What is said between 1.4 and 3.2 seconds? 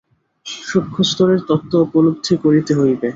তত্ত্ব উপলব্ধি করিতে হইবে।